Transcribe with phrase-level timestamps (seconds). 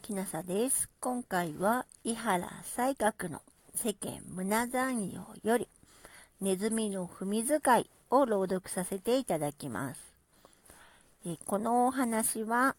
[0.00, 0.88] きなさです。
[1.00, 3.42] 今回は、伊原西閣の
[3.74, 5.68] 世間胸残用より、
[6.40, 10.00] ネズミの踏み使いを朗読させていただきます。
[11.26, 12.76] えこのお話は、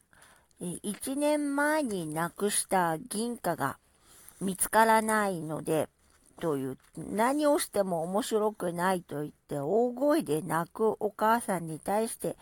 [0.60, 3.78] え1年前に亡くした銀貨が
[4.42, 5.90] 見つからないので、
[6.40, 12.36] という、何をしても面白くないと言って大声で泣くお母さんに対して、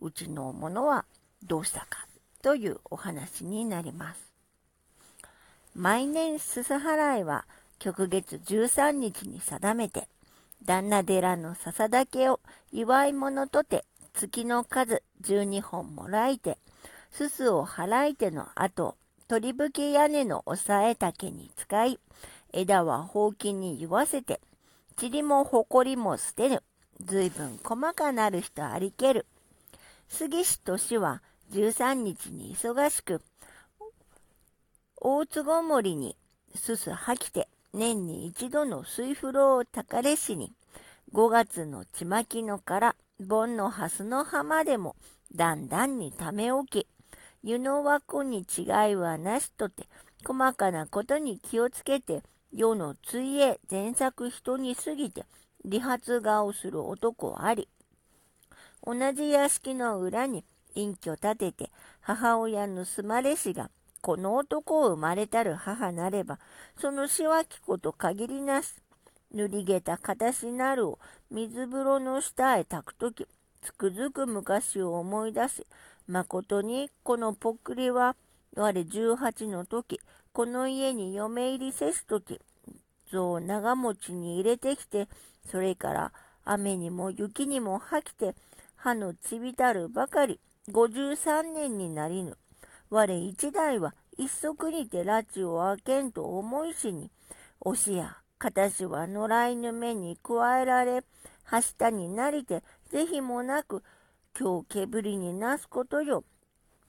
[0.00, 1.04] うちのものは
[1.42, 2.06] どうしたか
[2.42, 4.29] というお話になります。
[5.74, 7.44] 毎年すす払いは
[7.78, 10.08] 極月13日に定めて、
[10.64, 12.40] 旦那寺の笹竹を
[12.72, 16.58] 祝い物とて月の数12本もらいて、
[17.10, 18.96] すすを払いての後、
[19.28, 21.98] 鳥吹き屋根の押さえ竹に使い、
[22.52, 24.40] 枝はほうきに言わせて、
[25.00, 26.62] 塵も埃も捨てぬ。
[27.02, 29.26] ずいぶん細かなる人ありける。
[30.08, 33.22] 杉氏年は13日に忙しく、
[35.02, 36.14] 大津ごもりに
[36.54, 40.52] すすはきて、年に一度の水風呂を高れしに、
[41.14, 44.96] 5月のちまきのから、盆の蓮の葉までも、
[45.34, 46.86] だんだんにため置き、
[47.42, 49.86] 湯の枠に違いはなしとて、
[50.22, 55.24] 細かなことに気をつけて、世のついえ前作人に過ぎて、
[55.64, 57.68] 理髪顔する男あり。
[58.84, 66.38] 同じ屋敷の裏に隠居立てて母親盗まれしが、この男を生まれたる母なれば、
[66.80, 68.74] そのしわきこと限りなし。
[69.32, 70.98] 塗りげた形なるを
[71.30, 73.28] 水風呂の下へ炊くとき、
[73.62, 75.66] つくづく昔を思い出し、
[76.08, 78.16] まことにこのぽっくりは、
[78.56, 80.00] 我18の時、
[80.32, 82.40] この家に嫁入りせすとき、
[83.12, 85.08] 象を長持ちに入れてきて、
[85.48, 86.12] それから
[86.44, 88.34] 雨にも雪にも吐きて、
[88.74, 90.40] 歯のちびたるばかり、
[90.70, 92.36] 53年になりぬ。
[92.90, 97.08] 我一代は一足にて拉致を開けんと思いしに、
[97.60, 101.04] 押しや形は野良犬目に加えられ、
[101.44, 103.84] はしたになりて、是非もなく、
[104.36, 106.24] 今日煙になすことよ。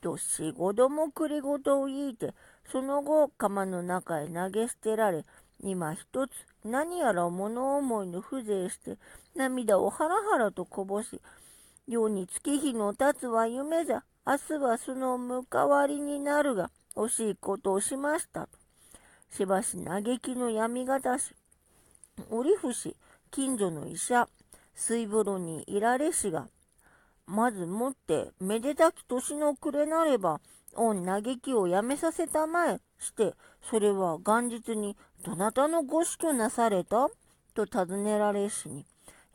[0.01, 2.33] としごどもくりごとを言いて、
[2.71, 5.23] その後釜の中へ投げ捨てられ、
[5.63, 6.31] 今一つ
[6.65, 8.97] 何やら物思いの風情して、
[9.35, 11.21] 涙をハラハラとこぼし、
[11.87, 18.47] 世に月日の経つは夢じゃ、明日はその向かわりになるが、惜しいことをしました。
[19.31, 21.33] しばし嘆きの闇がたし、
[22.29, 22.95] 折伏、
[23.31, 24.27] 近所の医者、
[24.75, 26.47] 水風呂にいられしが、
[27.25, 30.39] まずもって、めでたき年の暮れなれば、
[30.75, 33.33] 御嘆きをやめさせたまえして、
[33.69, 37.09] それは元日にどなたのご死去なされた？
[37.53, 38.85] と尋ねられしに、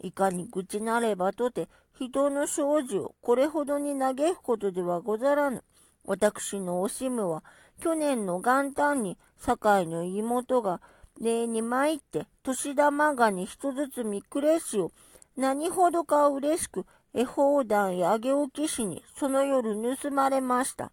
[0.00, 1.68] いかに愚痴なればとて、
[1.98, 5.64] 人の生じをこれほどに嘆くことではござらぬ。
[6.04, 7.42] 私のおしむは、
[7.80, 10.80] 去年の元旦に、堺の妹が、
[11.20, 14.92] 礼に参って、年玉がに一ずつ見くれしを、
[15.36, 20.92] 何ほどか嬉しく、恵方団へあげ置きしに、その夜盗まれました。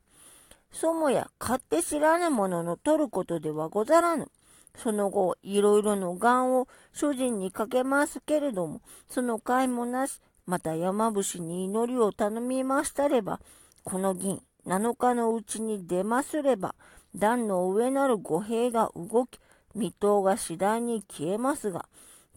[0.72, 4.32] そもや、買って知らぬものの取ることではござらぬ。
[4.78, 13.40] その後、いろいろの願を主人にかけますけれども、その甲斐もなし、また山伏に祈りを頼みましたれば、
[13.84, 16.76] この銀、7日のうちに出ますれば、
[17.16, 19.40] 段の上なる五兵が動き、
[19.74, 21.86] 未踏が次第に消えますが、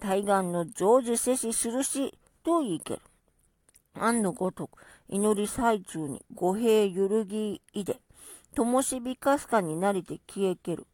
[0.01, 3.01] 対岸の常時せし印と言いける。
[3.95, 8.01] 安のごとく、祈り最中に五兵揺るぎいで、
[8.55, 10.87] 灯火かすかになりて消えける。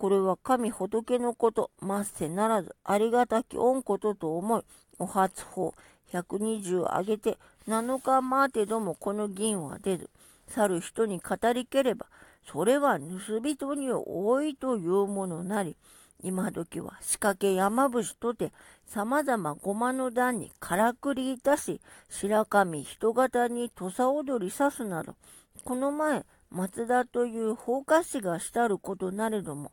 [0.00, 4.62] これは神仏のこと、まっせならず、ありがたき恩ことと思い、
[4.98, 5.74] お初法、
[6.10, 7.36] 120上げて、
[7.68, 10.08] 7日待てどもこの銀は出ず、
[10.48, 12.06] 去る人に語りければ、
[12.50, 15.76] それは盗人に多いというものなり、
[16.22, 18.54] 今時は仕掛け山伏とて、
[18.86, 25.14] 様々ごまの段にからくりいたし、白神人型に土佐踊り刺すなど、
[25.62, 29.70] この前、松田という放火師がしたることなれども、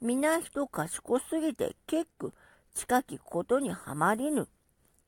[0.00, 2.32] 皆人賢すぎて結構
[2.72, 4.46] 近きことにはまりぬ。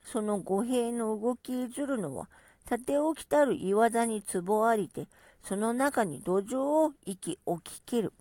[0.03, 2.29] その五兵の動きいずるのは、
[2.69, 5.07] 縦起きたる岩座に壺ありて、
[5.45, 8.13] その中に土壌を息置き切る。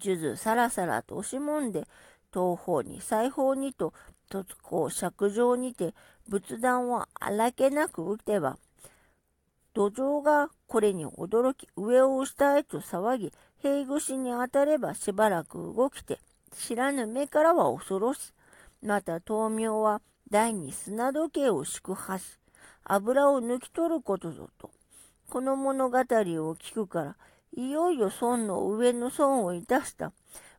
[0.00, 1.86] 数珠さらさらと押しもんで、
[2.32, 3.92] 東方に西方にと、
[4.30, 5.92] 突行尺状にて、
[6.26, 8.56] 仏壇を荒けなく打てば、
[9.74, 13.32] 土壌がこれに驚き、上を下へと騒ぎ、
[13.66, 16.20] 塀越しに当たればしばらく動きて、
[16.56, 18.32] 知らぬ目からは恐ろし。
[18.80, 22.38] また豆苗は台に砂時計を宿破し、
[22.84, 24.70] 油を抜き取ることぞと。
[25.28, 26.02] この物語を
[26.54, 27.16] 聞くから、
[27.56, 30.12] いよいよ孫の上の孫をいたした。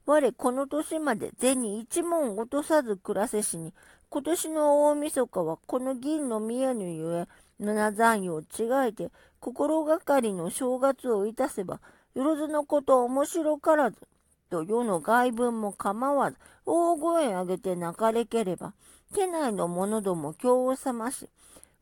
[0.05, 3.73] 我この年まで銭一文落とさず暮らせしに、
[4.09, 7.27] 今年の大晦日はこの銀の宮ぬゆえ、
[7.63, 11.79] 七残余を違えて、心がかりの正月をいたせば、
[12.17, 13.97] よろずのこと面白からず、
[14.49, 18.73] と世の外文も構わず、大声上げて泣かれければ、
[19.15, 21.29] 家内の者ども今日を覚まし、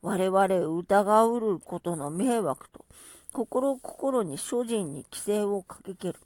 [0.02, 2.84] 我々を疑うることの迷惑と、
[3.32, 6.20] 心心に諸人に規制をかけける。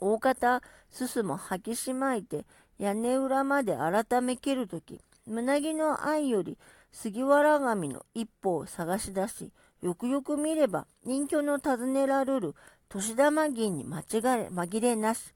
[0.00, 0.60] 大方、
[0.90, 2.44] すすも吐きしまいて、
[2.80, 6.58] 屋根裏まで改めけるとき、胸木の愛より
[6.90, 12.54] 杉原神の一歩を探し出し、よくよく見れば、隠居の尋ねられる
[12.88, 14.18] 年玉銀に間違え、
[14.48, 15.34] 紛れなし。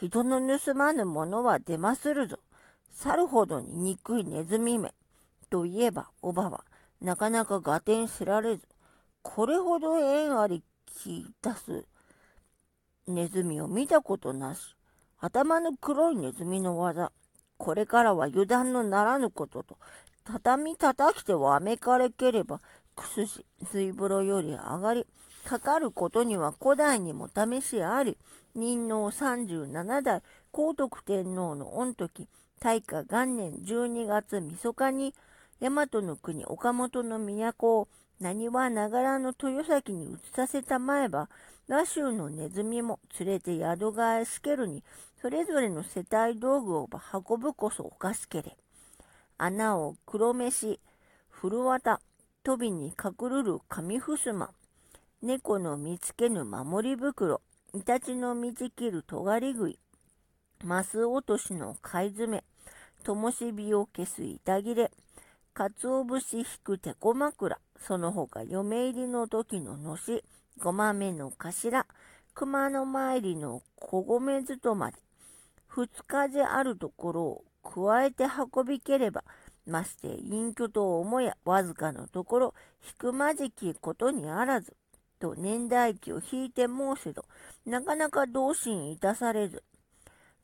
[0.00, 2.38] 人の盗まぬものは出まするぞ。
[2.92, 4.94] 猿ほどに憎いネズミめ。
[5.50, 6.64] といえば、おばは、
[7.00, 8.62] なかなか合点せられず、
[9.22, 11.84] これほど縁ありき出す
[13.08, 14.76] ネズミを見たことなし。
[15.18, 17.10] 頭の黒いネズミの技。
[17.56, 19.78] これからは油断のならぬことと、
[20.24, 22.60] 畳叩きてわめかれければ、
[22.94, 25.06] くすし、水風呂より上がり、
[25.44, 28.16] かかることには古代にも試しあり、
[28.54, 32.28] 任能37代、皇徳天皇の御時、
[32.60, 35.14] 大化元年12月みそかに、
[35.60, 37.88] 大和の国岡本の都を、
[38.20, 41.28] 何はながらの豊崎に移させたまえば、
[41.66, 44.82] 羅州のネズミも連れて宿替えしけるに、
[45.20, 48.56] それぞれの世帯道具を運ぶこそおかしけれ。
[49.36, 50.78] 穴を黒飯、
[51.28, 52.00] 古綿、
[52.44, 54.50] 飛びに隠るる紙ふすま、
[55.22, 57.40] 猫の見つけぬ守り袋、
[57.72, 59.78] イタチの道切る尖り食い、
[60.62, 62.44] マス落としの貝詰、
[63.02, 64.90] 灯火を消す板切れ、
[65.54, 70.22] 鰹節引く手こ枕、その他嫁入りの時ののし、
[70.58, 71.86] ごまめの頭、
[72.34, 74.98] 熊の参りの小米ずとまで、
[75.66, 79.24] 二日であるところを加えて運びければ、
[79.66, 84.76] まして隠居と思やわずかのところ、引くまじきことにあらず、
[85.18, 87.24] と年代記を引いて申せど、
[87.66, 89.62] なかなか同心いたされず、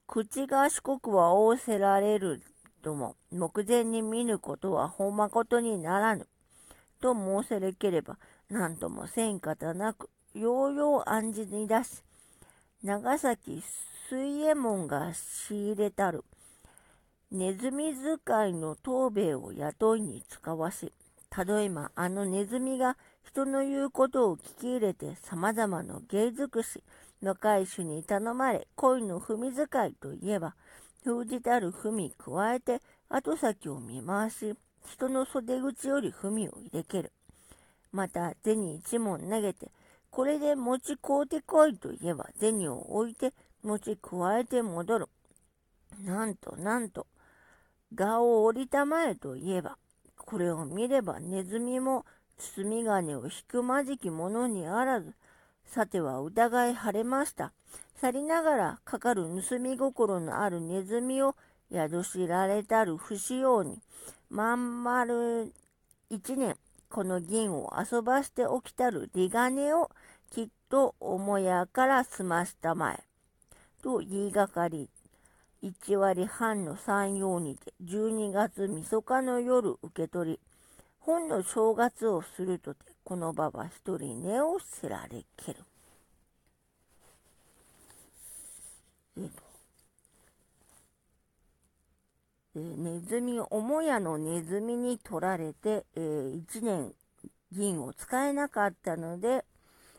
[0.06, 2.42] 口が四国は仰せられる
[2.82, 6.26] とも、目前に見ぬことはほんまことにならぬ。
[7.00, 8.18] と申せれければ、
[8.48, 12.02] なんともせんかたなく、ようよう暗示に出し、
[12.82, 13.62] 長崎
[14.08, 16.24] 水右衛門が仕入れたる、
[17.32, 20.92] ネズミ使いの東兵衛を雇いに使わし、
[21.28, 26.82] たとえばあのネズミが人の言うことを聞き入れて様々な芸尽くし、
[27.22, 30.56] 若い種に頼まれ恋の踏み使いといえば、
[31.04, 34.56] 封じたる踏み加えて後先を見回し、
[34.88, 37.12] 人の袖口より踏みを入れける。
[37.92, 39.70] また、銭一文投げて、
[40.10, 45.08] これで餅買うてこいと言えば、銭を置いて、餅加えて戻る。
[46.04, 47.06] なんとなんと、
[47.94, 49.76] 蛾を降りたまえと言えば、
[50.16, 52.04] これを見ればネズミも
[52.38, 55.14] 包み金を引くまじきものにあらず、
[55.66, 57.52] さては疑い晴れました。
[58.00, 61.36] 去りながらかかる盗み心のあるネズミを
[61.72, 63.78] 宿しられたる不使用に、
[64.30, 65.52] まん丸
[66.08, 66.56] 一年、
[66.88, 69.90] この銀を遊ばしておきたる利金を
[70.30, 73.04] きっと母屋から済ましたまえ。
[73.82, 74.88] と言いがかり、
[75.62, 80.40] 1割半の三様にて12月みそかの夜受け取り、
[81.00, 85.60] 本の正月をするとて、この場は一人寝をせられける。
[89.18, 89.50] えっと
[92.56, 96.94] えー、ネズミ、母屋のネズミに取られて、えー、1年
[97.52, 99.44] 銀を使えなかったので、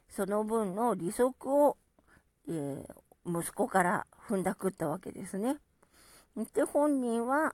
[0.09, 1.77] その分の利息を、
[2.49, 2.85] えー、
[3.25, 5.57] 息子から踏んだくったわけですね。
[6.53, 7.53] で、本人は、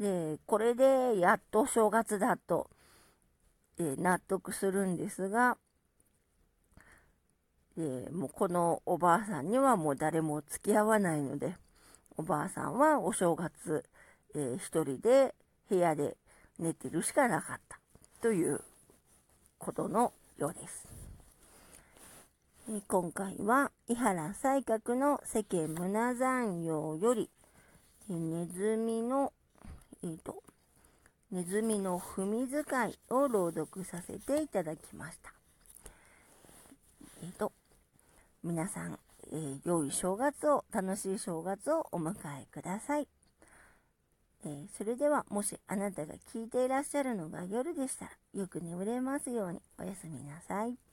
[0.00, 2.70] えこれでやっと正月だと、
[3.78, 5.58] え納得するんですが、
[7.76, 11.56] えもうこのおばあさんにはもう誰も付き合わないので、
[12.16, 13.84] おばあさんはお正月、
[14.34, 15.34] えー、一人で
[15.68, 16.16] 部屋で
[16.58, 17.78] 寝てるしかなかった
[18.22, 18.62] という
[19.58, 20.97] ことのようです。
[22.86, 27.30] 今回は伊原西閣の世間胸残用より、
[28.10, 29.32] ネズミの、
[30.04, 30.42] えーと、
[31.32, 35.32] ネズミの踏み使いを朗読させていただきました。
[37.22, 37.52] えっ、ー、と、
[38.44, 38.98] 皆さん、
[39.32, 43.08] えー、良い正月を、楽しい正月をお迎えください。
[44.44, 50.87] えー、それでは、もしあなたが聞いていらっしゃるのが夜でしたら、よく眠れますようにおやすみなさい。